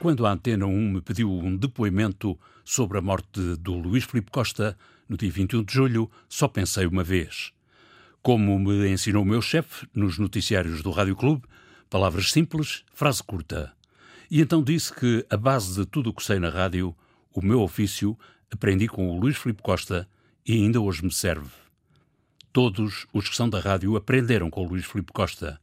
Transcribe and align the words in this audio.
Quando 0.00 0.24
a 0.24 0.30
Antena 0.30 0.64
1 0.64 0.92
me 0.92 1.00
pediu 1.00 1.28
um 1.28 1.56
depoimento 1.56 2.38
sobre 2.64 2.98
a 2.98 3.02
morte 3.02 3.56
do 3.56 3.74
Luís 3.74 4.04
Filipe 4.04 4.30
Costa, 4.30 4.78
no 5.08 5.16
dia 5.16 5.28
21 5.28 5.64
de 5.64 5.74
julho, 5.74 6.08
só 6.28 6.46
pensei 6.46 6.86
uma 6.86 7.02
vez. 7.02 7.52
Como 8.22 8.56
me 8.60 8.88
ensinou 8.88 9.24
o 9.24 9.26
meu 9.26 9.42
chefe 9.42 9.88
nos 9.92 10.16
noticiários 10.16 10.82
do 10.82 10.92
Rádio 10.92 11.16
Clube, 11.16 11.42
palavras 11.90 12.30
simples, 12.30 12.84
frase 12.94 13.24
curta. 13.24 13.72
E 14.30 14.40
então 14.40 14.62
disse 14.62 14.94
que 14.94 15.26
a 15.28 15.36
base 15.36 15.80
de 15.80 15.84
tudo 15.84 16.10
o 16.10 16.14
que 16.14 16.22
sei 16.22 16.38
na 16.38 16.48
rádio, 16.48 16.94
o 17.34 17.44
meu 17.44 17.60
ofício, 17.60 18.16
aprendi 18.52 18.86
com 18.86 19.10
o 19.10 19.18
Luís 19.18 19.36
Filipe 19.36 19.62
Costa 19.62 20.08
e 20.46 20.52
ainda 20.52 20.80
hoje 20.80 21.04
me 21.04 21.10
serve. 21.10 21.50
Todos 22.52 23.04
os 23.12 23.28
que 23.28 23.34
são 23.34 23.50
da 23.50 23.58
rádio 23.58 23.96
aprenderam 23.96 24.48
com 24.48 24.64
o 24.64 24.68
Luís 24.68 24.86
Filipe 24.86 25.12
Costa, 25.12 25.60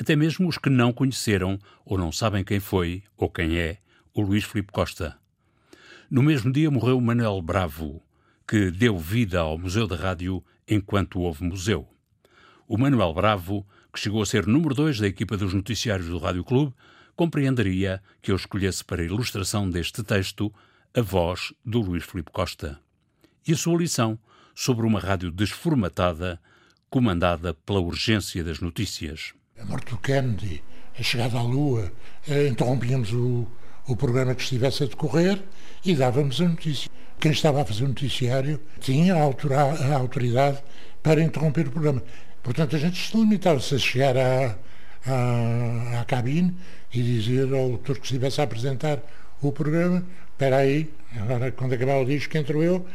até 0.00 0.16
mesmo 0.16 0.48
os 0.48 0.56
que 0.56 0.70
não 0.70 0.94
conheceram 0.94 1.58
ou 1.84 1.98
não 1.98 2.10
sabem 2.10 2.42
quem 2.42 2.58
foi 2.58 3.02
ou 3.18 3.28
quem 3.28 3.58
é 3.58 3.78
o 4.14 4.22
Luís 4.22 4.44
Filipe 4.44 4.72
Costa. 4.72 5.18
No 6.10 6.22
mesmo 6.22 6.50
dia 6.50 6.70
morreu 6.70 6.98
Manuel 7.02 7.42
Bravo, 7.42 8.02
que 8.48 8.70
deu 8.70 8.98
vida 8.98 9.40
ao 9.40 9.58
Museu 9.58 9.86
da 9.86 9.96
Rádio 9.96 10.42
enquanto 10.66 11.20
houve 11.20 11.44
museu. 11.44 11.86
O 12.66 12.78
Manuel 12.78 13.12
Bravo, 13.12 13.66
que 13.92 14.00
chegou 14.00 14.22
a 14.22 14.26
ser 14.26 14.46
número 14.46 14.74
2 14.74 15.00
da 15.00 15.06
equipa 15.06 15.36
dos 15.36 15.52
noticiários 15.52 16.08
do 16.08 16.16
Rádio 16.16 16.44
Clube, 16.44 16.74
compreenderia 17.14 18.02
que 18.22 18.32
eu 18.32 18.36
escolhesse 18.36 18.82
para 18.82 19.02
a 19.02 19.04
ilustração 19.04 19.68
deste 19.68 20.02
texto 20.02 20.50
a 20.94 21.02
voz 21.02 21.52
do 21.62 21.78
Luís 21.78 22.04
Filipe 22.04 22.32
Costa. 22.32 22.80
E 23.46 23.52
a 23.52 23.56
sua 23.56 23.76
lição 23.76 24.18
sobre 24.54 24.86
uma 24.86 24.98
rádio 24.98 25.30
desformatada, 25.30 26.40
comandada 26.88 27.52
pela 27.52 27.80
urgência 27.80 28.42
das 28.42 28.60
notícias. 28.60 29.34
A 29.60 29.64
morte 29.66 29.90
do 29.90 29.98
Kennedy, 29.98 30.62
a 30.98 31.02
chegada 31.02 31.38
à 31.38 31.42
Lua, 31.42 31.92
eh, 32.26 32.48
interrompíamos 32.48 33.12
o, 33.12 33.46
o 33.86 33.94
programa 33.94 34.34
que 34.34 34.42
estivesse 34.42 34.84
a 34.84 34.86
decorrer 34.86 35.38
e 35.84 35.94
dávamos 35.94 36.40
a 36.40 36.48
notícia. 36.48 36.90
Quem 37.20 37.32
estava 37.32 37.60
a 37.60 37.64
fazer 37.64 37.84
o 37.84 37.88
noticiário 37.88 38.58
tinha 38.80 39.14
a, 39.14 39.96
autoridade 39.96 40.58
para 41.02 41.22
interromper 41.22 41.68
o 41.68 41.70
programa. 41.70 42.02
Portanto, 42.42 42.74
a 42.74 42.78
gente 42.78 42.96
se 42.98 43.14
limitava-se 43.14 43.74
a 43.74 43.78
chegar 43.78 44.16
à, 44.16 44.56
à, 45.06 46.00
à 46.00 46.04
cabine 46.06 46.56
e 46.92 47.02
dizer 47.02 47.52
ao 47.52 47.68
doutor 47.68 47.98
que 47.98 48.06
estivesse 48.06 48.40
a 48.40 48.44
apresentar 48.44 49.02
o 49.42 49.52
programa, 49.52 50.04
espera 50.32 50.56
aí, 50.56 50.90
agora 51.16 51.52
quando 51.52 51.74
acabar 51.74 51.98
o 51.98 52.06
disco 52.06 52.36
entro 52.38 52.62
eu, 52.62 52.86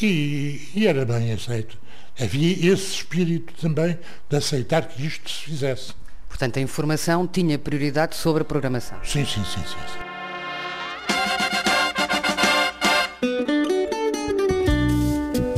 e, 0.00 0.70
e, 0.74 0.86
era 0.86 1.04
bem 1.04 1.32
aceito. 1.32 1.78
Havia 2.18 2.72
esse 2.72 2.94
espírito 2.94 3.52
também 3.60 3.98
de 4.28 4.36
aceitar 4.36 4.88
que 4.88 5.04
isto 5.06 5.30
se 5.30 5.44
fizesse. 5.44 6.03
Portanto, 6.34 6.58
a 6.58 6.60
informação 6.60 7.28
tinha 7.28 7.56
prioridade 7.56 8.16
sobre 8.16 8.42
a 8.42 8.44
programação. 8.44 8.98
Sim, 9.04 9.24
sim, 9.24 9.44
sim, 9.44 9.60
sim. 9.60 9.76
sim. 9.86 10.00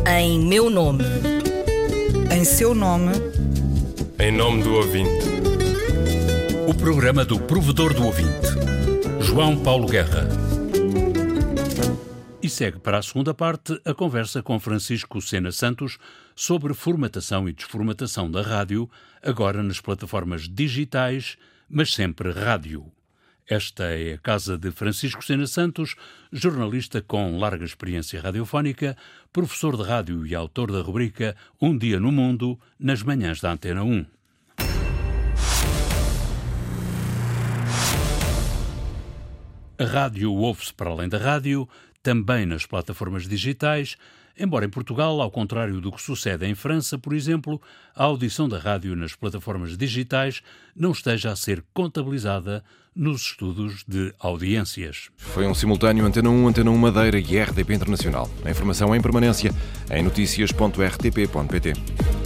Em 0.07 0.39
meu 0.39 0.69
nome. 0.69 1.03
Em 2.31 2.45
seu 2.45 2.75
nome. 2.75 3.13
Em 4.19 4.31
nome 4.31 4.65
do 4.65 4.75
ouvinte. 4.75 5.25
O 6.69 6.75
programa 6.75 7.25
do 7.25 7.41
provedor 7.41 7.95
do 7.95 8.05
ouvinte. 8.05 8.47
João 9.23 9.57
Paulo 9.57 9.87
Guerra. 9.89 10.29
E 12.47 12.49
segue 12.49 12.79
para 12.79 12.99
a 12.99 13.03
segunda 13.03 13.35
parte 13.35 13.77
a 13.85 13.93
conversa 13.93 14.41
com 14.41 14.61
Francisco 14.61 15.21
Sena 15.21 15.51
Santos 15.51 15.99
sobre 16.37 16.75
formatação 16.75 17.49
e 17.49 17.53
desformatação 17.53 18.31
da 18.31 18.41
rádio, 18.41 18.89
agora 19.21 19.65
nas 19.65 19.81
plataformas 19.81 20.49
digitais, 20.49 21.37
mas 21.69 21.93
sempre 21.93 22.31
rádio. 22.31 22.87
Esta 23.51 23.87
é 23.87 24.13
a 24.13 24.19
casa 24.19 24.57
de 24.57 24.71
Francisco 24.71 25.25
Sena 25.25 25.49
Santos, 25.49 25.97
jornalista 26.31 27.03
com 27.03 27.37
larga 27.37 27.65
experiência 27.65 28.21
radiofónica, 28.21 28.97
professor 29.33 29.77
de 29.77 29.83
rádio 29.83 30.25
e 30.25 30.33
autor 30.33 30.71
da 30.71 30.81
rubrica 30.81 31.35
Um 31.61 31.77
Dia 31.77 31.99
no 31.99 32.13
Mundo, 32.13 32.57
nas 32.79 33.03
manhãs 33.03 33.41
da 33.41 33.51
Antena 33.51 33.83
1. 33.83 34.07
A 39.79 39.85
rádio 39.85 40.33
ouve-se 40.33 40.73
para 40.73 40.89
além 40.89 41.07
da 41.07 41.19
rádio, 41.19 41.69
também 42.07 42.47
nas 42.47 42.65
plataformas 42.65 43.27
digitais, 43.27 43.97
Embora 44.39 44.67
em 44.67 44.69
Portugal, 44.69 45.19
ao 45.23 45.31
contrário 45.31 45.81
do 45.81 45.91
que 45.91 46.03
sucede 46.03 46.45
em 46.45 46.55
França, 46.55 46.99
por 46.99 47.15
exemplo, 47.15 47.59
a 47.95 48.05
audição 48.05 48.47
da 48.47 48.59
rádio 48.59 48.95
nas 48.95 49.15
plataformas 49.15 49.79
digitais 49.79 50.43
não 50.77 50.91
esteja 50.91 51.33
a 51.33 51.37
ser 51.37 51.65
contabilizada 51.73 52.63
nos 52.95 53.23
estudos 53.23 53.83
de 53.89 54.13
audiências. 54.21 55.09
Foi 55.17 55.47
um 55.47 55.55
simultâneo 55.55 56.05
Antena 56.05 56.29
1, 56.29 56.49
Antena 56.49 56.71
1 56.71 56.77
Madeira 56.77 57.19
e 57.19 57.39
RDP 57.39 57.73
Internacional. 57.73 58.29
A 58.45 58.51
informação 58.51 58.95
em 58.95 59.01
permanência 59.01 59.55
em 59.91 60.03
notícias.rtp.pt. 60.03 62.26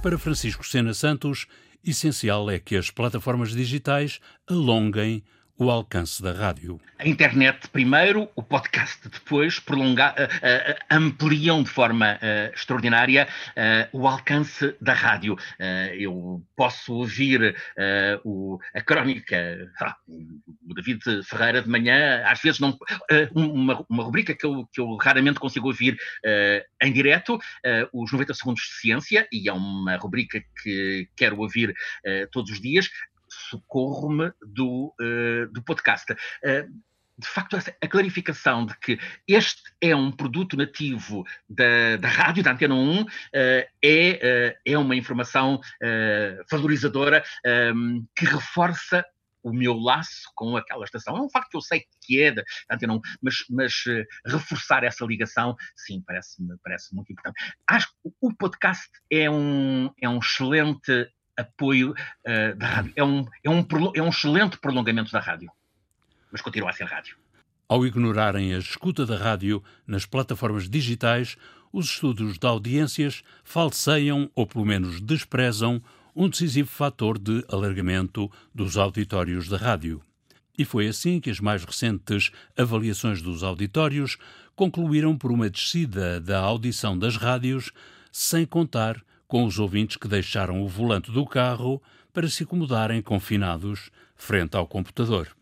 Para 0.00 0.16
Francisco 0.16 0.64
Sena 0.64 0.94
Santos, 0.94 1.46
essencial 1.84 2.48
é 2.48 2.58
que 2.60 2.76
as 2.76 2.88
plataformas 2.88 3.50
digitais 3.50 4.20
alonguem 4.48 5.24
o 5.58 5.70
alcance 5.70 6.22
da 6.22 6.32
rádio. 6.32 6.80
A 6.98 7.08
internet 7.08 7.68
primeiro, 7.68 8.28
o 8.36 8.42
podcast 8.42 9.08
depois, 9.08 9.58
prolonga, 9.58 10.14
uh, 10.16 10.22
uh, 10.22 10.78
ampliam 10.88 11.64
de 11.64 11.70
forma 11.70 12.14
uh, 12.14 12.54
extraordinária 12.54 13.26
o 13.92 14.06
alcance 14.06 14.76
da 14.80 14.92
rádio. 14.92 15.36
eu 15.94 16.42
posso 16.54 16.94
ouvir 16.94 17.56
o, 18.24 18.58
a 18.74 18.80
crónica, 18.80 19.36
ah, 19.80 19.96
o 20.68 20.74
David 20.74 21.00
Ferreira 21.24 21.62
de 21.62 21.68
manhã, 21.68 22.22
às 22.26 22.40
vezes 22.40 22.60
não, 22.60 22.76
uma, 23.34 23.84
uma 23.88 24.04
rubrica 24.04 24.34
que 24.34 24.44
eu, 24.44 24.66
que 24.72 24.80
eu 24.80 24.96
raramente 24.96 25.40
consigo 25.40 25.66
ouvir 25.66 25.96
em 26.82 26.92
direto, 26.92 27.38
os 27.92 28.12
90 28.12 28.34
segundos 28.34 28.62
de 28.62 28.80
ciência, 28.80 29.26
e 29.32 29.48
é 29.48 29.52
uma 29.52 29.96
rubrica 29.96 30.42
que 30.62 31.08
quero 31.16 31.38
ouvir 31.38 31.74
todos 32.30 32.50
os 32.52 32.60
dias 32.60 32.88
socorro-me 33.50 34.32
do, 34.42 34.94
uh, 35.00 35.52
do 35.52 35.62
podcast. 35.62 36.12
Uh, 36.12 36.68
de 37.18 37.26
facto, 37.26 37.56
a 37.56 37.88
clarificação 37.88 38.64
de 38.64 38.78
que 38.78 38.98
este 39.26 39.60
é 39.80 39.94
um 39.94 40.12
produto 40.12 40.56
nativo 40.56 41.24
da, 41.48 41.96
da 41.96 42.08
rádio, 42.08 42.44
da 42.44 42.52
Antena 42.52 42.74
1, 42.76 43.02
uh, 43.02 43.06
é, 43.32 43.66
uh, 43.82 44.58
é 44.64 44.78
uma 44.78 44.94
informação 44.94 45.56
uh, 45.56 46.44
valorizadora 46.48 47.24
que 48.14 48.24
reforça 48.24 49.04
o 49.42 49.52
meu 49.52 49.74
laço 49.74 50.30
com 50.34 50.56
aquela 50.56 50.84
estação. 50.84 51.16
É 51.16 51.20
um 51.20 51.30
facto 51.30 51.50
que 51.50 51.56
eu 51.56 51.60
sei 51.60 51.84
que 52.00 52.22
é 52.22 52.32
1, 52.32 53.00
mas, 53.22 53.44
mas 53.50 53.72
reforçar 54.26 54.84
essa 54.84 55.04
ligação, 55.04 55.56
sim, 55.76 56.02
parece-me 56.06 56.56
parece 56.62 56.94
muito 56.94 57.12
importante. 57.12 57.36
Acho 57.66 57.88
que 57.88 58.12
o 58.20 58.34
podcast 58.34 58.88
é 59.10 59.30
um, 59.30 59.90
é 60.00 60.08
um 60.08 60.18
excelente 60.18 61.10
apoio 61.36 61.92
uh, 61.92 62.56
da 62.56 62.66
rádio. 62.66 62.92
É 62.96 63.04
um, 63.04 63.24
é, 63.44 63.50
um, 63.50 63.66
é 63.94 64.02
um 64.02 64.08
excelente 64.08 64.58
prolongamento 64.58 65.12
da 65.12 65.20
rádio, 65.20 65.50
mas 66.32 66.40
continua 66.40 66.70
a 66.70 66.72
ser 66.72 66.84
rádio. 66.84 67.16
Ao 67.68 67.86
ignorarem 67.86 68.54
a 68.54 68.58
escuta 68.58 69.04
da 69.04 69.16
rádio 69.16 69.62
nas 69.86 70.06
plataformas 70.06 70.68
digitais, 70.68 71.36
os 71.72 71.86
estudos 71.90 72.38
de 72.38 72.46
audiências 72.46 73.22
falseiam 73.44 74.30
ou 74.34 74.46
pelo 74.46 74.64
menos 74.64 75.00
desprezam 75.00 75.82
um 76.20 76.28
decisivo 76.28 76.68
fator 76.68 77.16
de 77.16 77.44
alargamento 77.48 78.28
dos 78.52 78.76
auditórios 78.76 79.48
da 79.48 79.56
rádio. 79.56 80.02
E 80.58 80.64
foi 80.64 80.88
assim 80.88 81.20
que 81.20 81.30
as 81.30 81.38
mais 81.38 81.64
recentes 81.64 82.32
avaliações 82.56 83.22
dos 83.22 83.44
auditórios 83.44 84.18
concluíram 84.56 85.16
por 85.16 85.30
uma 85.30 85.48
descida 85.48 86.20
da 86.20 86.40
audição 86.40 86.98
das 86.98 87.16
rádios, 87.16 87.70
sem 88.10 88.44
contar 88.44 89.00
com 89.28 89.44
os 89.44 89.60
ouvintes 89.60 89.96
que 89.96 90.08
deixaram 90.08 90.60
o 90.60 90.66
volante 90.66 91.12
do 91.12 91.24
carro 91.24 91.80
para 92.12 92.28
se 92.28 92.42
acomodarem 92.42 93.00
confinados 93.00 93.88
frente 94.16 94.56
ao 94.56 94.66
computador. 94.66 95.37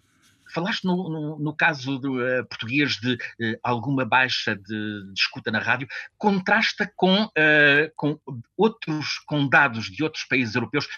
Falaste 0.53 0.85
no, 0.85 1.09
no, 1.09 1.39
no 1.39 1.55
caso 1.55 1.99
do, 1.99 2.21
uh, 2.21 2.47
português 2.47 2.97
de 2.97 3.15
uh, 3.15 3.59
alguma 3.63 4.05
baixa 4.05 4.55
de, 4.55 4.63
de, 4.63 5.13
escuta 5.21 5.51
na 5.51 5.59
rádio, 5.59 5.89
contrasta 6.19 6.91
com, 6.97 7.25
uh, 7.25 7.93
com 7.97 8.19
outros 8.57 9.19
com 9.27 9.49
dados 9.49 9.87
de 9.87 10.03
outros 10.03 10.25
países 10.25 10.55
europeus 10.55 10.89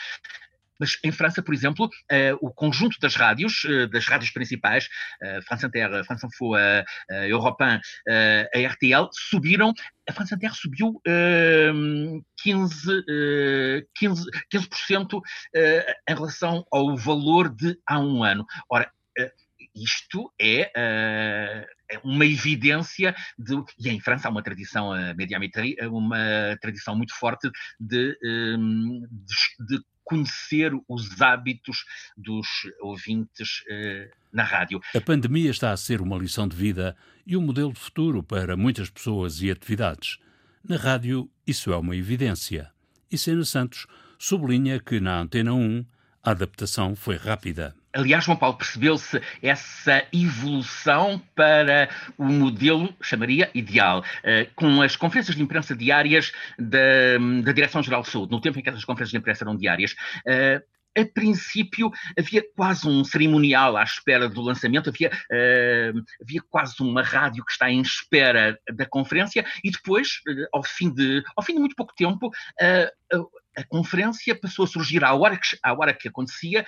mas 0.79 0.99
em 1.03 1.11
França, 1.11 1.43
por 1.43 1.53
exemplo, 1.53 1.87
uh, 1.87 2.39
o 2.41 2.51
conjunto 2.53 2.99
das 3.01 3.17
rádios, 3.17 3.65
uh, 3.65 3.89
das 3.89 4.07
rádios 4.07 4.31
principais, 4.31 4.89
uh, 5.23 5.43
France 5.43 5.67
Inter, 5.67 6.05
France 6.05 6.27
Info, 6.27 6.55
uh, 6.55 6.85
Europe 7.27 7.63
1, 7.63 7.67
a 7.67 8.69
RTL, 8.69 9.09
subiram. 9.13 9.73
A 10.09 10.13
France 10.13 10.35
Inter 10.35 10.55
subiu 10.55 11.01
15, 12.37 13.05
15, 13.95 14.25
15% 14.53 15.21
em 16.09 16.15
relação 16.15 16.65
ao 16.73 16.97
valor 16.97 17.55
de 17.55 17.79
há 17.87 17.99
um 17.99 18.23
ano. 18.23 18.47
Ora, 18.71 18.91
isto 19.83 20.33
é, 20.41 20.71
é 20.75 21.99
uma 22.05 22.27
evidência 22.27 23.15
de, 23.39 23.55
e 23.79 23.89
em 23.89 24.01
França 24.01 24.29
há 24.29 24.31
uma 24.31 24.43
tradição 24.43 24.93
a 24.93 25.15
médiamétrie, 25.15 25.77
uma 25.87 26.57
tradição 26.61 26.97
muito 26.97 27.15
forte 27.15 27.51
de, 27.81 28.17
hum, 28.23 29.07
de, 29.11 29.77
de 29.77 29.85
conhecer 30.09 30.73
os 30.89 31.21
hábitos 31.21 31.85
dos 32.17 32.47
ouvintes 32.81 33.63
eh, 33.69 34.11
na 34.33 34.43
rádio. 34.43 34.81
A 34.95 35.01
pandemia 35.03 35.51
está 35.51 35.71
a 35.71 35.77
ser 35.77 36.01
uma 36.01 36.17
lição 36.17 36.49
de 36.49 36.57
vida 36.57 36.97
e 37.27 37.37
um 37.37 37.43
modelo 37.43 37.75
de 37.75 37.79
futuro 37.79 38.23
para 38.23 38.57
muitas 38.57 38.89
pessoas 38.89 39.43
e 39.43 39.51
atividades. 39.51 40.19
Na 40.67 40.77
rádio, 40.77 41.31
isso 41.47 41.71
é 41.71 41.77
uma 41.77 41.95
evidência. 41.95 42.71
E 43.13 43.19
Sena 43.19 43.45
Santos 43.45 43.87
sublinha 44.19 44.81
que 44.81 44.99
na 44.99 45.21
Antena 45.21 45.53
1 45.53 45.85
a 46.23 46.31
adaptação 46.31 46.97
foi 46.97 47.17
rápida. 47.17 47.75
Aliás, 47.93 48.25
João 48.25 48.37
Paulo, 48.37 48.57
percebeu-se 48.57 49.21
essa 49.43 50.07
evolução 50.13 51.21
para 51.35 51.89
o 52.19 52.25
modelo, 52.25 52.95
chamaria, 53.01 53.51
ideal, 53.55 54.01
uh, 54.01 54.55
com 54.55 54.83
as 54.83 54.95
conferências 54.95 55.37
de 55.37 55.43
imprensa 55.43 55.75
diárias 55.75 56.33
da, 56.59 57.19
da 57.43 57.53
Direção-Geral 57.53 58.03
de 58.03 58.11
Saúde, 58.11 58.33
no 58.33 58.41
tempo 58.41 58.59
em 58.59 58.63
que 58.63 58.69
essas 58.69 58.85
conferências 58.85 59.13
de 59.13 59.19
imprensa 59.19 59.45
eram 59.45 59.57
diárias. 59.57 59.93
Uh, 60.27 60.63
a 60.99 61.05
princípio 61.15 61.91
havia 62.19 62.43
quase 62.57 62.89
um 62.89 63.05
cerimonial 63.05 63.77
à 63.77 63.85
espera 63.85 64.29
do 64.29 64.41
lançamento, 64.41 64.91
havia, 64.91 65.11
uh, 65.11 66.03
havia 66.21 66.43
quase 66.51 66.75
uma 66.83 67.03
rádio 67.03 67.45
que 67.45 67.53
está 67.53 67.71
em 67.71 67.81
espera 67.81 68.59
da 68.75 68.85
conferência 68.85 69.47
e 69.63 69.71
depois, 69.71 70.21
ao, 70.53 70.63
fim 70.63 70.93
de, 70.93 71.23
ao 71.37 71.43
fim 71.43 71.55
de 71.55 71.61
muito 71.61 71.77
pouco 71.77 71.95
tempo, 71.95 72.31
a 73.59 73.65
conferência 73.65 74.39
passou 74.39 74.65
a 74.65 74.69
surgir 74.69 75.03
à 75.05 75.13
hora 75.15 75.37
que, 75.37 75.59
à 75.63 75.73
hora 75.73 75.93
que 75.93 76.09
acontecia, 76.09 76.65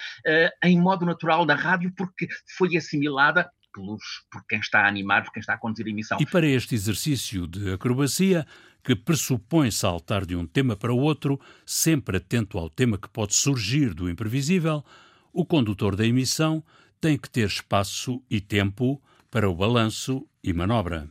em 0.65 0.79
modo 0.79 1.07
natural 1.07 1.47
na 1.47 1.55
rádio, 1.55 1.93
porque 1.97 2.27
foi 2.59 2.77
assimilada 2.77 3.49
pelos, 3.73 4.03
por 4.31 4.45
quem 4.49 4.59
está 4.59 4.81
a 4.81 4.89
animar, 4.89 5.23
por 5.23 5.33
quem 5.33 5.41
está 5.41 5.55
a 5.55 5.59
conduzir 5.59 5.87
a 5.87 5.91
emissão. 5.91 6.19
E 6.21 6.27
para 6.27 6.47
este 6.47 6.75
exercício 6.75 7.47
de 7.47 7.73
acrobacia, 7.73 8.45
que 8.83 8.97
pressupõe 8.97 9.71
saltar 9.71 10.27
de 10.27 10.35
um 10.35 10.45
tema 10.45 10.75
para 10.75 10.93
o 10.93 10.99
outro, 10.99 11.41
sempre 11.65 12.17
atento 12.17 12.59
ao 12.59 12.69
tema 12.69 12.99
que 12.99 13.09
pode 13.09 13.35
surgir 13.35 13.95
do 13.95 14.11
imprevisível, 14.11 14.85
o 15.33 15.47
condutor 15.47 15.95
da 15.95 16.05
emissão 16.05 16.65
tem 17.01 17.17
que 17.17 17.31
ter 17.31 17.47
espaço 17.47 18.21
e 18.29 18.41
tempo 18.41 19.01
para 19.31 19.49
o 19.49 19.55
balanço 19.55 20.27
e 20.43 20.53
manobra 20.53 21.09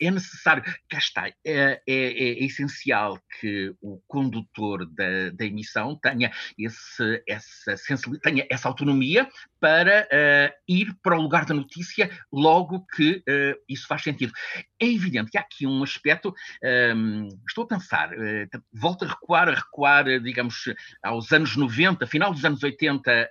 é 0.00 0.10
necessário, 0.10 0.62
cá 0.88 0.98
está, 0.98 1.28
é, 1.28 1.34
é, 1.44 1.80
é, 1.86 2.44
essencial 2.44 3.20
que 3.40 3.74
o 3.80 4.00
condutor 4.06 4.86
da, 4.86 5.30
da 5.32 5.44
emissão 5.44 5.96
tenha, 5.96 6.32
esse, 6.58 7.22
essa 7.26 7.74
tenha 8.22 8.46
essa 8.50 8.68
autonomia 8.68 9.28
para 9.60 10.06
uh, 10.06 10.54
ir 10.68 10.94
para 11.02 11.18
o 11.18 11.22
lugar 11.22 11.44
da 11.44 11.54
notícia 11.54 12.10
logo 12.32 12.86
que 12.94 13.16
uh, 13.18 13.62
isso 13.68 13.86
faz 13.86 14.02
sentido. 14.02 14.32
É 14.80 14.86
evidente 14.86 15.30
que 15.30 15.38
há 15.38 15.40
aqui 15.40 15.66
um 15.66 15.82
aspecto, 15.82 16.28
um, 16.28 16.34
ehm, 16.62 17.28
estou 17.48 17.64
a 17.64 17.68
pensar, 17.68 18.12
uh, 18.12 18.62
volto 18.72 19.04
a 19.04 19.08
recuar, 19.08 19.48
a 19.48 19.54
recuar, 19.54 20.20
digamos, 20.20 20.64
aos 21.02 21.32
anos 21.32 21.56
90, 21.56 22.06
final 22.06 22.32
dos 22.32 22.44
anos 22.44 22.62
80, 22.62 23.30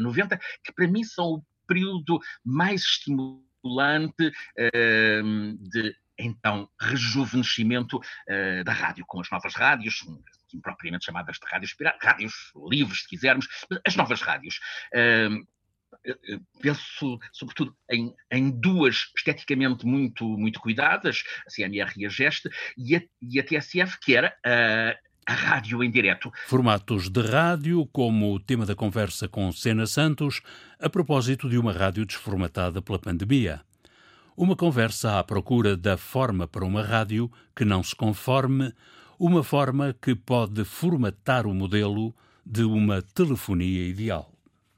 90, 0.00 0.38
que 0.64 0.72
para 0.72 0.88
mim 0.88 1.04
são 1.04 1.34
o 1.34 1.42
período 1.66 2.18
mais 2.44 2.82
estimulante 2.82 4.32
ehm, 4.56 5.56
de 5.60 5.94
então 6.18 6.68
rejuvenescimento 6.80 7.98
uh, 7.98 8.64
da 8.64 8.72
rádio, 8.72 9.04
com 9.06 9.20
as 9.20 9.30
novas 9.30 9.54
rádios, 9.54 10.04
propriamente 10.62 11.04
chamadas 11.04 11.36
de 11.36 11.46
rádios 11.46 11.74
rádios 12.00 12.32
livres, 12.70 13.02
se 13.02 13.08
quisermos, 13.08 13.46
as 13.86 13.96
novas 13.96 14.20
rádios. 14.20 14.58
Uh, 14.94 15.46
penso 16.60 17.18
sobretudo 17.32 17.74
em, 17.90 18.14
em, 18.30 18.50
duas 18.50 19.10
esteticamente 19.16 19.86
muito, 19.86 20.24
muito 20.24 20.60
cuidadas, 20.60 21.24
a 21.46 21.50
CMR 21.50 21.92
e 21.96 22.06
a 22.06 22.08
GEST, 22.08 22.48
e 22.76 22.96
a, 22.96 23.02
e 23.22 23.40
a 23.40 23.42
TSF, 23.42 23.98
que 24.00 24.14
era 24.14 24.36
a 25.28 25.32
rádio 25.34 25.84
em 25.84 25.90
direto. 25.90 26.32
Formatos 26.46 27.10
de 27.10 27.20
rádio, 27.20 27.86
como 27.92 28.34
o 28.34 28.40
tema 28.40 28.64
da 28.64 28.74
conversa 28.74 29.28
com 29.28 29.52
Sena 29.52 29.86
Santos, 29.86 30.40
a 30.80 30.88
propósito 30.88 31.50
de 31.50 31.58
uma 31.58 31.70
rádio 31.70 32.06
desformatada 32.06 32.80
pela 32.80 32.98
pandemia. 32.98 33.60
Uma 34.40 34.54
conversa 34.54 35.18
à 35.18 35.24
procura 35.24 35.76
da 35.76 35.96
forma 35.96 36.46
para 36.46 36.64
uma 36.64 36.80
rádio 36.80 37.28
que 37.56 37.64
não 37.64 37.82
se 37.82 37.92
conforme, 37.92 38.72
uma 39.18 39.42
forma 39.42 39.92
que 40.00 40.14
pode 40.14 40.64
formatar 40.64 41.44
o 41.44 41.52
modelo 41.52 42.14
de 42.46 42.62
uma 42.62 43.02
telefonia 43.02 43.88
ideal. 43.88 44.32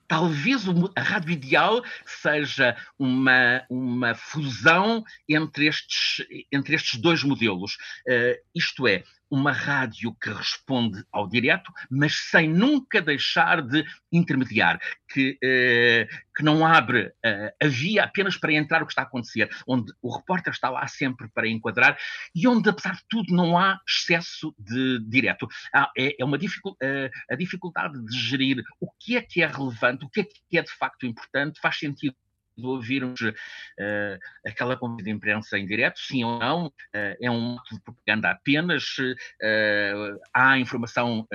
Talvez 0.08 0.64
a 0.96 1.02
rádio 1.02 1.32
ideal 1.32 1.84
seja 2.06 2.74
uma, 2.98 3.62
uma 3.68 4.14
fusão 4.14 5.04
entre 5.28 5.66
estes, 5.66 6.26
entre 6.50 6.74
estes 6.74 6.98
dois 6.98 7.22
modelos. 7.22 7.74
Uh, 8.08 8.40
isto 8.54 8.88
é, 8.88 9.04
uma 9.31 9.53
rádio 9.53 10.15
que 10.21 10.31
responde 10.31 11.05
ao 11.12 11.29
direto, 11.29 11.73
mas 11.91 12.15
sem 12.31 12.49
nunca 12.49 13.00
deixar 13.00 13.62
de 13.62 13.85
intermediar, 14.12 14.81
que, 15.09 15.38
eh, 15.43 16.09
que 16.35 16.43
não 16.43 16.67
abre 16.67 17.12
eh, 17.25 17.55
a 17.62 17.67
via 17.69 18.05
apenas 18.05 18.37
para 18.37 18.53
entrar 18.53 18.82
o 18.82 18.87
que 18.87 18.93
está 18.93 19.03
a 19.03 19.05
acontecer, 19.05 19.49
onde 19.67 19.93
o 20.03 20.15
repórter 20.15 20.53
está 20.53 20.69
lá 20.69 20.87
sempre 20.88 21.29
para 21.32 21.49
enquadrar 21.49 21.97
e 22.35 22.47
onde, 22.49 22.69
apesar 22.69 22.94
de 22.94 23.05
tudo, 23.09 23.35
não 23.35 23.56
há 23.56 23.79
excesso 23.88 24.55
de 24.59 24.99
direto. 25.09 25.47
Ah, 25.73 25.91
é, 25.97 26.21
é 26.21 26.25
uma 26.25 26.38
dificul 26.38 26.77
eh, 26.82 27.11
a 27.31 27.37
dificuldade 27.37 28.05
de 28.05 28.19
gerir 28.19 28.62
o 28.81 28.91
que 28.99 29.17
é 29.17 29.23
que 29.23 29.43
é 29.43 29.47
relevante, 29.47 30.05
o 30.05 30.09
que 30.09 30.21
é 30.21 30.25
que 30.25 30.59
é 30.59 30.62
de 30.62 30.73
facto 30.73 31.06
importante, 31.06 31.61
faz 31.61 31.79
sentido 31.79 32.17
ouvirmos 32.64 33.20
uh, 33.20 34.18
aquela 34.46 34.76
conversa 34.76 35.04
de 35.04 35.10
imprensa 35.10 35.58
em 35.58 35.66
direto, 35.66 35.98
sim 36.00 36.24
ou 36.24 36.38
não, 36.38 36.66
uh, 36.66 36.72
é 37.20 37.30
um 37.30 37.56
ato 37.58 37.74
de 37.74 37.80
propaganda 37.80 38.30
apenas, 38.30 38.84
uh, 38.98 40.20
há 40.34 40.58
informação 40.58 41.26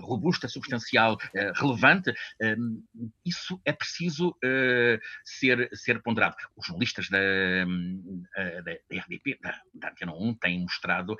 robusta, 0.00 0.48
substancial, 0.48 1.16
relevante, 1.54 2.12
isso 3.24 3.60
é 3.64 3.72
preciso 3.72 4.34
ser, 5.24 5.68
ser 5.72 6.02
ponderado. 6.02 6.36
Os 6.56 6.66
jornalistas 6.66 7.08
da, 7.08 7.18
da, 7.18 8.62
da 8.62 9.00
RDP, 9.00 9.38
da, 9.40 9.60
da 9.74 9.90
Antena 9.90 10.14
1, 10.14 10.34
têm 10.34 10.60
mostrado 10.60 11.16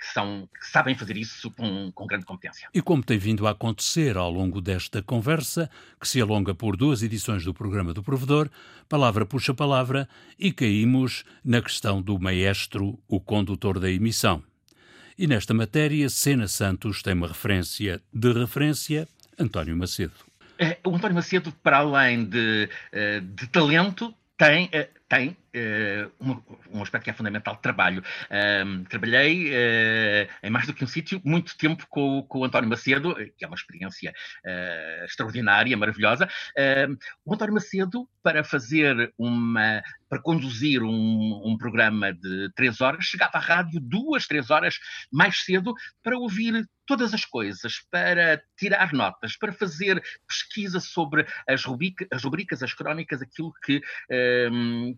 que, 0.00 0.06
são, 0.06 0.48
que 0.58 0.66
sabem 0.66 0.94
fazer 0.94 1.16
isso 1.16 1.50
com, 1.50 1.92
com 1.92 2.06
grande 2.06 2.24
competência. 2.24 2.68
E 2.72 2.80
como 2.80 3.02
tem 3.02 3.18
vindo 3.18 3.46
a 3.46 3.50
acontecer 3.50 4.16
ao 4.16 4.30
longo 4.30 4.60
desta 4.60 5.02
conversa, 5.02 5.70
que 6.00 6.08
se 6.08 6.20
alonga 6.20 6.54
por 6.54 6.76
duas 6.76 7.02
edições 7.02 7.44
do 7.44 7.52
programa 7.52 7.92
do 7.92 8.02
Provedor, 8.02 8.48
palavra 8.88 9.26
puxa 9.26 9.52
palavra 9.52 10.08
e 10.38 10.52
caímos 10.52 11.24
na 11.44 11.60
questão 11.60 12.00
do 12.00 12.18
maestro, 12.18 12.98
o 13.06 13.20
condutor 13.20 13.78
da 13.78 13.90
emissão. 13.90 14.42
E 15.18 15.26
nesta 15.26 15.52
matéria, 15.52 16.08
Sena 16.08 16.48
Santos 16.48 17.02
tem 17.02 17.12
uma 17.12 17.28
referência 17.28 18.00
de 18.10 18.32
referência, 18.32 19.06
António 19.38 19.76
Macedo. 19.76 20.14
É, 20.58 20.78
o 20.84 20.94
António 20.94 21.14
Macedo, 21.14 21.52
para 21.62 21.78
além 21.78 22.24
de, 22.24 22.68
eh, 22.90 23.20
de 23.20 23.46
talento, 23.48 24.14
tem, 24.36 24.70
eh, 24.72 24.88
tem 25.10 25.36
uh, 25.56 26.40
um, 26.72 26.82
aspecto 26.82 27.04
que 27.04 27.10
é 27.10 27.12
fundamental, 27.12 27.56
trabalho. 27.56 28.00
Trabalhei 28.88 29.48
uh, 29.48 30.28
em 30.40 30.50
mais 30.50 30.68
do 30.68 30.72
que 30.72 30.84
um 30.84 30.86
sítio, 30.86 31.20
muito 31.24 31.58
tempo 31.58 31.84
com, 31.90 32.22
com 32.22 32.38
o 32.38 32.44
António 32.44 32.70
Macedo, 32.70 33.16
que 33.36 33.44
é 33.44 33.48
uma 33.48 33.56
experiência 33.56 34.14
uh, 34.46 35.04
extraordinária, 35.04 35.76
maravilhosa. 35.76 36.28
o 37.24 37.34
António 37.34 37.54
Macedo, 37.54 38.08
para 38.22 38.44
fazer 38.44 39.12
uma, 39.18 39.82
para 40.08 40.22
conduzir 40.22 40.80
um, 40.82 41.42
um, 41.44 41.58
programa 41.58 42.12
de 42.12 42.50
três 42.54 42.80
horas, 42.80 43.04
chegava 43.04 43.38
à 43.38 43.40
rádio 43.40 43.80
duas, 43.80 44.26
três 44.26 44.48
horas 44.48 44.78
mais 45.10 45.42
cedo 45.42 45.74
para 46.04 46.16
ouvir 46.16 46.64
todas 46.90 47.14
as 47.14 47.24
coisas, 47.24 47.86
para 47.88 48.42
tirar 48.58 48.92
notas, 48.92 49.36
para 49.36 49.52
fazer 49.52 50.02
pesquisa 50.26 50.80
sobre 50.80 51.24
as, 51.48 51.64
as 52.10 52.24
rubricas, 52.24 52.62
as 52.64 52.74
crónicas, 52.74 53.22
aquilo 53.22 53.52
que, 53.64 53.80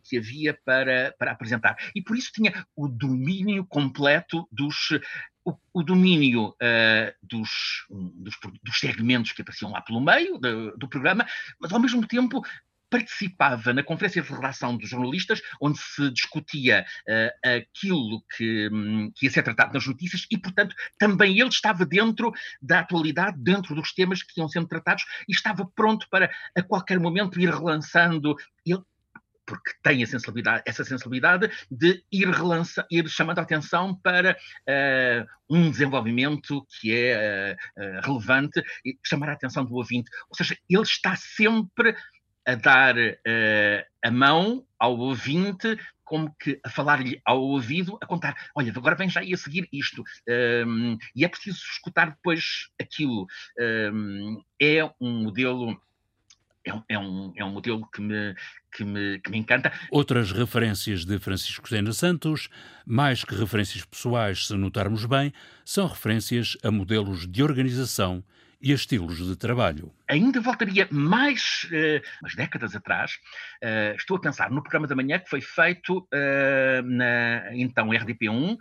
que 0.05 0.19
havia 0.19 0.59
para, 0.65 1.15
para 1.19 1.33
apresentar. 1.33 1.77
E 1.95 2.03
por 2.03 2.17
isso 2.17 2.31
tinha 2.33 2.67
o 2.77 2.89
domínio 2.89 3.65
completo 3.67 4.47
dos, 4.51 4.91
o, 5.45 5.57
o, 5.73 5.83
domínio 5.83 6.49
uh, 6.49 7.13
dos, 7.23 7.51
dos, 7.91 8.35
dos, 8.63 8.79
segmentos 8.79 9.33
que 9.33 9.43
apareciam 9.43 9.71
lá 9.71 9.81
pelo 9.81 10.01
meio 10.01 10.39
do, 10.39 10.77
do, 10.77 10.89
programa, 10.89 11.27
mas 11.61 11.73
ao 11.73 11.81
mesmo 11.81 12.07
tempo 12.07 12.43
participava 12.93 13.73
na 13.73 13.83
conferência 13.83 14.21
de 14.21 14.31
redação 14.31 14.77
dos 14.77 14.91
jornalistas, 14.91 15.41
onde 15.59 15.79
se 15.79 16.11
discutia 16.11 16.85
uh, 17.09 17.49
aquilo 17.57 18.23
que, 18.37 18.69
um, 18.71 19.11
que, 19.17 19.25
ia 19.25 19.33
ser 19.33 19.43
tratado 19.43 19.73
nas 19.73 19.87
notícias 19.87 20.27
e, 20.31 20.37
portanto, 20.37 20.77
também 20.99 21.41
ele 21.41 21.49
estava 21.49 21.87
dentro 21.87 22.31
da 22.61 22.81
atualidade, 22.81 23.39
dentro 23.43 23.75
dos 23.75 23.95
temas 23.95 24.23
que 24.23 24.39
iam 24.39 24.49
sendo 24.49 24.69
tratados 24.69 25.05
e 25.27 25.33
estava 25.33 25.67
pronto 25.75 26.07
para, 26.11 26.31
a 26.55 26.63
qualquer 26.63 27.01
momento, 27.01 27.41
ir 27.41 27.49
relançando. 27.49 28.37
Ele 28.67 28.83
porque 29.47 29.73
tem 29.83 30.05
sensibilidade, 30.07 30.63
essa 30.67 30.85
sensibilidade 30.85 31.51
de 31.71 32.03
ir, 32.11 32.29
relança, 32.29 32.87
ir 32.91 33.09
chamando 33.09 33.39
a 33.39 33.43
atenção 33.43 33.95
para 33.95 34.37
uh, 34.37 35.27
um 35.51 35.71
desenvolvimento 35.71 36.67
que 36.81 36.95
é 36.95 37.57
uh, 37.77 38.07
relevante 38.07 38.63
e 38.85 38.97
chamar 39.03 39.31
a 39.31 39.33
atenção 39.33 39.65
do 39.65 39.75
ouvinte. 39.75 40.11
Ou 40.29 40.37
seja, 40.37 40.57
ele 40.69 40.83
está 40.83 41.17
sempre 41.17 41.97
a 42.47 42.55
dar 42.55 42.97
uh, 42.97 43.85
a 44.03 44.11
mão 44.11 44.65
ao 44.79 44.99
ouvinte 44.99 45.79
como 46.13 46.35
que 46.39 46.61
a 46.63 46.69
falar-lhe 46.69 47.23
ao 47.25 47.41
ouvido, 47.41 47.97
a 47.99 48.07
contar, 48.07 48.37
olha, 48.55 48.71
agora 48.77 48.95
vem 48.95 49.09
já 49.09 49.21
aí 49.21 49.33
a 49.33 49.37
seguir 49.37 49.67
isto. 49.73 50.05
Um, 50.67 50.99
e 51.17 51.25
é 51.25 51.29
preciso 51.29 51.57
escutar 51.57 52.11
depois 52.11 52.69
aquilo. 52.79 53.27
Um, 53.59 54.43
é 54.61 54.85
um 55.01 55.23
modelo 55.23 55.81
é 56.65 56.75
um, 56.75 56.83
é 56.89 56.99
um, 56.99 57.33
é 57.37 57.45
um 57.45 57.51
modelo 57.51 57.87
que 57.91 58.01
me, 58.01 58.35
que, 58.75 58.85
me, 58.85 59.19
que 59.19 59.31
me 59.31 59.39
encanta. 59.39 59.73
Outras 59.91 60.33
referências 60.33 61.05
de 61.05 61.19
Francisco 61.19 61.69
Sena 61.69 61.93
Santos, 61.93 62.49
mais 62.87 63.25
que 63.25 63.35
referências 63.35 63.85
pessoais, 63.85 64.47
se 64.47 64.55
notarmos 64.55 65.05
bem, 65.05 65.33
são 65.65 65.87
referências 65.87 66.57
a 66.63 66.71
modelos 66.71 67.27
de 67.27 67.43
organização 67.43 68.25
e 68.63 68.73
estilos 68.73 69.19
de 69.19 69.37
trabalho. 69.37 69.93
Ainda 70.09 70.41
voltaria 70.41 70.87
mais 70.91 71.65
uh, 71.65 72.01
umas 72.23 72.35
décadas 72.35 72.77
atrás. 72.77 73.13
Uh, 73.63 73.97
estou 73.97 74.17
a 74.17 74.21
pensar 74.21 74.51
no 74.51 74.63
programa 74.63 74.87
da 74.87 74.95
manhã 74.95 75.19
que 75.19 75.29
foi 75.29 75.41
feito 75.41 75.99
uh, 75.99 76.83
na 76.85 77.55
então 77.55 77.89
RDP1 77.89 78.57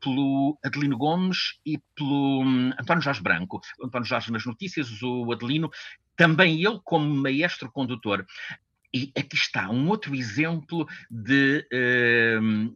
pelo 0.00 0.58
Adelino 0.64 0.96
Gomes 0.96 1.58
e 1.66 1.78
pelo 1.94 2.42
um, 2.42 2.70
António 2.78 3.02
Jorge 3.02 3.20
Branco. 3.20 3.60
António 3.82 4.06
Jorge 4.06 4.32
nas 4.32 4.46
notícias, 4.46 5.02
o 5.02 5.30
Adelino, 5.32 5.70
também 6.16 6.64
ele 6.64 6.80
como 6.84 7.14
maestro 7.14 7.70
condutor. 7.70 8.24
E 8.92 9.12
aqui 9.16 9.36
está 9.36 9.68
um 9.70 9.88
outro 9.88 10.14
exemplo 10.14 10.86
de, 11.10 11.66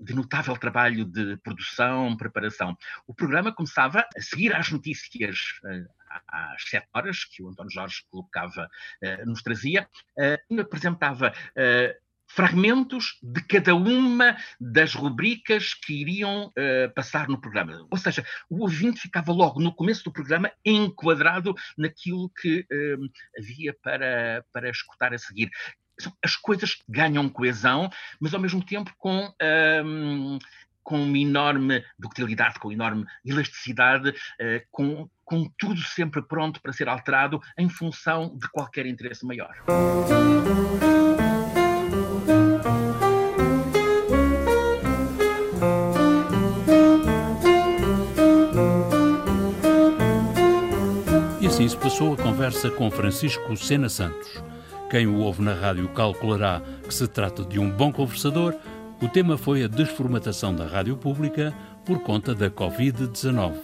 de, 0.00 0.14
notável 0.14 0.56
trabalho 0.56 1.06
de 1.06 1.36
produção, 1.38 2.16
preparação. 2.16 2.76
O 3.06 3.14
programa 3.14 3.52
começava 3.52 4.06
a 4.14 4.20
seguir 4.20 4.54
às 4.54 4.70
notícias 4.70 5.38
às 6.28 6.62
sete 6.68 6.88
horas, 6.94 7.24
que 7.24 7.42
o 7.42 7.48
António 7.48 7.70
Jorge 7.70 8.04
colocava, 8.10 8.68
uh, 9.02 9.26
nos 9.26 9.42
trazia, 9.42 9.88
uh, 10.18 10.54
e 10.54 10.60
apresentava 10.60 11.32
fragmentos 12.26 13.18
de 13.22 13.42
cada 13.42 13.74
uma 13.74 14.36
das 14.58 14.94
rubricas 14.94 15.74
que 15.74 16.00
iriam 16.00 16.50
passar 16.94 17.28
no 17.28 17.38
programa. 17.38 17.86
Ou 17.90 17.98
seja, 17.98 18.24
o 18.48 18.62
ouvinte 18.62 19.00
ficava 19.00 19.30
logo 19.32 19.60
no 19.60 19.74
começo 19.74 20.04
do 20.04 20.12
programa 20.12 20.50
enquadrado 20.64 21.54
naquilo 21.76 22.30
que 22.30 22.60
uh, 22.60 23.10
havia 23.38 23.74
para, 23.82 24.42
para 24.50 24.70
escutar 24.70 25.12
a 25.12 25.18
seguir. 25.18 25.50
As 26.24 26.36
coisas 26.36 26.78
ganham 26.88 27.28
coesão, 27.28 27.90
mas 28.20 28.34
ao 28.34 28.40
mesmo 28.40 28.64
tempo 28.64 28.92
com. 28.98 29.26
Uh, 29.26 30.38
com 30.82 31.02
uma 31.02 31.18
enorme 31.18 31.84
ductilidade, 31.98 32.58
com 32.58 32.72
enorme 32.72 33.06
elasticidade, 33.24 34.14
eh, 34.40 34.64
com, 34.70 35.08
com 35.24 35.48
tudo 35.56 35.80
sempre 35.80 36.22
pronto 36.22 36.60
para 36.60 36.72
ser 36.72 36.88
alterado 36.88 37.40
em 37.56 37.68
função 37.68 38.36
de 38.36 38.48
qualquer 38.50 38.86
interesse 38.86 39.24
maior. 39.24 39.54
E 51.40 51.46
assim 51.46 51.68
se 51.68 51.76
passou 51.76 52.14
a 52.14 52.16
conversa 52.16 52.70
com 52.70 52.90
Francisco 52.90 53.56
Sena 53.56 53.88
Santos. 53.88 54.51
Quem 54.92 55.06
o 55.06 55.20
ouve 55.20 55.40
na 55.40 55.54
rádio 55.54 55.88
calculará 55.88 56.60
que 56.86 56.92
se 56.92 57.08
trata 57.08 57.42
de 57.42 57.58
um 57.58 57.70
bom 57.70 57.90
conversador 57.90 58.54
o 59.00 59.08
tema 59.08 59.38
foi 59.38 59.64
a 59.64 59.66
desformatação 59.66 60.54
da 60.54 60.66
rádio 60.66 60.98
pública 60.98 61.50
por 61.82 62.00
conta 62.00 62.34
da 62.34 62.50
Covid-19. 62.50 63.54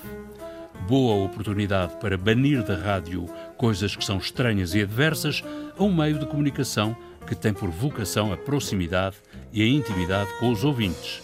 Boa 0.88 1.22
oportunidade 1.26 1.96
para 2.00 2.16
banir 2.16 2.62
da 2.62 2.74
rádio 2.74 3.26
coisas 3.58 3.94
que 3.94 4.02
são 4.02 4.16
estranhas 4.16 4.72
e 4.72 4.80
adversas 4.80 5.44
a 5.78 5.84
um 5.84 5.94
meio 5.94 6.18
de 6.18 6.24
comunicação 6.24 6.96
que 7.26 7.34
tem 7.34 7.52
por 7.52 7.68
vocação 7.68 8.32
a 8.32 8.36
proximidade 8.38 9.16
e 9.52 9.62
a 9.62 9.68
intimidade 9.68 10.30
com 10.40 10.50
os 10.50 10.64
ouvintes. 10.64 11.22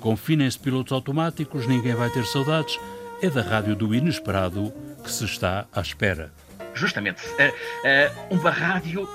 Confinem-se 0.00 0.58
pilotos 0.58 0.92
automáticos, 0.92 1.64
ninguém 1.68 1.94
vai 1.94 2.10
ter 2.10 2.26
saudades. 2.26 2.76
É 3.22 3.30
da 3.30 3.40
rádio 3.40 3.76
do 3.76 3.94
inesperado 3.94 4.72
que 5.04 5.12
se 5.12 5.24
está 5.24 5.64
à 5.72 5.80
espera. 5.80 6.32
Justamente, 6.74 7.24
uh, 7.24 8.32
uh, 8.32 8.36
uma 8.38 8.50
rádio 8.50 9.04
uh, 9.04 9.08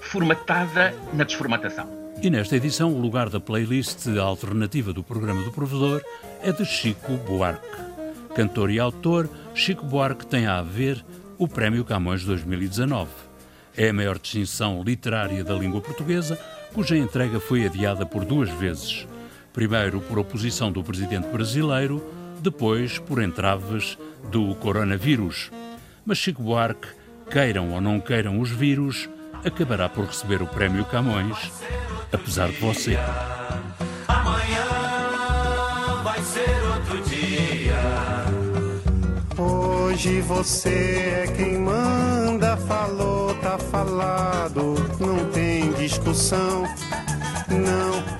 formatada 0.00 0.94
na 1.12 1.24
desformatação. 1.24 2.00
E 2.22 2.28
nesta 2.28 2.56
edição, 2.56 2.92
o 2.92 3.00
lugar 3.00 3.30
da 3.30 3.40
playlist 3.40 4.06
alternativa 4.18 4.92
do 4.92 5.02
programa 5.02 5.42
do 5.42 5.50
professor 5.50 6.04
é 6.42 6.52
de 6.52 6.64
Chico 6.64 7.12
Buarque. 7.16 7.66
Cantor 8.34 8.70
e 8.70 8.78
autor, 8.78 9.28
Chico 9.54 9.84
Buarque 9.84 10.26
tem 10.26 10.46
a 10.46 10.58
haver 10.58 11.04
o 11.38 11.48
Prémio 11.48 11.84
Camões 11.84 12.22
2019. 12.24 13.10
É 13.76 13.88
a 13.88 13.92
maior 13.92 14.18
distinção 14.18 14.82
literária 14.82 15.42
da 15.42 15.54
língua 15.54 15.80
portuguesa, 15.80 16.38
cuja 16.74 16.96
entrega 16.96 17.40
foi 17.40 17.64
adiada 17.64 18.04
por 18.04 18.24
duas 18.24 18.50
vezes. 18.50 19.06
Primeiro 19.52 20.00
por 20.00 20.18
oposição 20.18 20.70
do 20.70 20.84
presidente 20.84 21.26
brasileiro, 21.28 22.04
depois 22.40 22.98
por 22.98 23.22
entraves 23.22 23.96
do 24.30 24.54
coronavírus. 24.56 25.50
Mas 26.04 26.18
Chico 26.18 26.42
Buarque, 26.42 26.88
queiram 27.30 27.72
ou 27.72 27.80
não 27.80 28.00
queiram 28.00 28.40
os 28.40 28.50
vírus, 28.50 29.08
acabará 29.44 29.88
por 29.88 30.06
receber 30.06 30.42
o 30.42 30.46
Prémio 30.46 30.84
Camões 30.84 31.50
apesar 32.12 32.48
de 32.48 32.56
você. 32.56 32.98
Amanhã 34.08 34.66
vai 36.02 36.20
ser 36.22 36.62
outro 36.74 37.02
dia. 37.02 37.76
Hoje 39.38 40.20
você 40.20 41.24
é 41.24 41.32
quem 41.36 41.58
manda, 41.58 42.56
falou, 42.56 43.34
tá 43.36 43.58
falado, 43.58 44.74
não 44.98 45.30
tem 45.30 45.72
discussão, 45.72 46.64
não. 47.48 48.19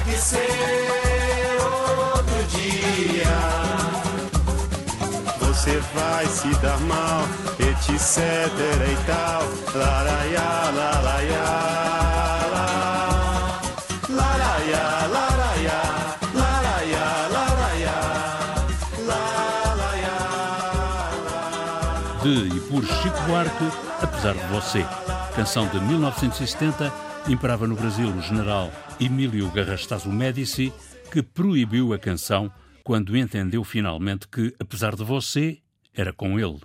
ser 0.21 1.57
outro 1.61 2.43
dia. 2.49 3.37
Você 5.39 5.79
vai 5.93 6.25
se 6.27 6.49
dar 6.61 6.79
mal, 6.81 7.23
etc 7.59 8.17
e 8.89 9.05
tal. 9.05 9.43
Laraiá, 9.73 10.71
laraiá. 10.75 11.81
De 22.21 22.55
e 22.55 22.59
por 22.69 22.85
Chico 22.85 23.19
Buarque, 23.27 23.71
Apesar 23.99 24.33
de 24.33 24.53
Você. 24.53 24.85
Canção 25.41 25.67
de 25.69 25.79
1970, 25.79 26.93
imperava 27.27 27.65
no 27.65 27.75
Brasil 27.75 28.07
o 28.09 28.21
general 28.21 28.71
Emílio 28.99 29.49
Garrastazu 29.49 30.07
Médici, 30.11 30.71
que 31.11 31.23
proibiu 31.23 31.93
a 31.93 31.97
canção 31.97 32.53
quando 32.83 33.17
entendeu 33.17 33.63
finalmente 33.63 34.27
que, 34.27 34.53
apesar 34.59 34.95
de 34.95 35.03
você, 35.03 35.57
era 35.95 36.13
com 36.13 36.39
ele. 36.39 36.59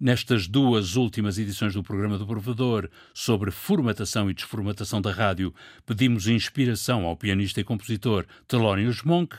Nestas 0.00 0.48
duas 0.48 0.96
últimas 0.96 1.38
edições 1.38 1.74
do 1.74 1.82
programa 1.84 2.18
do 2.18 2.26
Provedor 2.26 2.90
sobre 3.14 3.52
formatação 3.52 4.28
e 4.28 4.34
desformatação 4.34 5.00
da 5.00 5.12
rádio, 5.12 5.54
pedimos 5.86 6.26
inspiração 6.26 7.04
ao 7.04 7.16
pianista 7.16 7.60
e 7.60 7.64
compositor 7.64 8.26
Thelonious 8.48 9.04
Monk. 9.04 9.36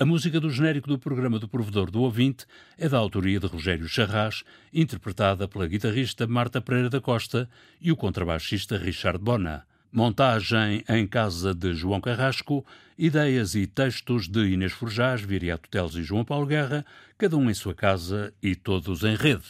A 0.00 0.06
música 0.06 0.40
do 0.40 0.48
genérico 0.48 0.88
do 0.88 0.98
programa 0.98 1.38
do 1.38 1.46
Provedor 1.46 1.90
do 1.90 2.00
Ouvinte 2.00 2.46
é 2.78 2.88
da 2.88 2.96
autoria 2.96 3.38
de 3.38 3.46
Rogério 3.46 3.86
Charras, 3.86 4.44
interpretada 4.72 5.46
pela 5.46 5.66
guitarrista 5.66 6.26
Marta 6.26 6.58
Pereira 6.58 6.88
da 6.88 7.02
Costa 7.02 7.46
e 7.78 7.92
o 7.92 7.96
contrabaixista 7.96 8.78
Richard 8.78 9.18
Bona. 9.22 9.66
Montagem 9.92 10.82
em 10.88 11.06
casa 11.06 11.54
de 11.54 11.74
João 11.74 12.00
Carrasco, 12.00 12.64
ideias 12.96 13.54
e 13.54 13.66
textos 13.66 14.26
de 14.26 14.40
Inês 14.40 14.72
Forjás, 14.72 15.20
Viriato 15.20 15.68
Teles 15.68 15.94
e 15.94 16.02
João 16.02 16.24
Paulo 16.24 16.46
Guerra, 16.46 16.82
cada 17.18 17.36
um 17.36 17.50
em 17.50 17.54
sua 17.54 17.74
casa 17.74 18.32
e 18.42 18.56
todos 18.56 19.04
em 19.04 19.14
rede. 19.14 19.44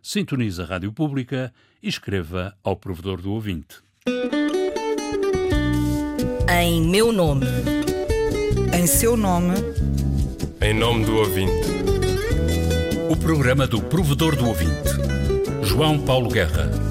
Sintonize 0.00 0.62
a 0.62 0.66
Rádio 0.66 0.92
Pública 0.92 1.52
e 1.82 1.88
escreva 1.88 2.56
ao 2.62 2.76
provedor 2.76 3.20
do 3.20 3.32
ouvinte. 3.32 3.78
Em 6.48 6.80
meu 6.80 7.10
nome. 7.10 7.46
Em 8.72 8.86
seu 8.86 9.16
nome. 9.16 9.54
Em 10.66 10.74
nome 10.74 11.04
do 11.04 11.18
ouvinte. 11.18 11.52
O 13.08 13.16
programa 13.16 13.68
do 13.68 13.80
provedor 13.80 14.34
do 14.34 14.48
ouvinte. 14.48 14.90
João 15.62 15.96
Paulo 15.96 16.28
Guerra. 16.28 16.85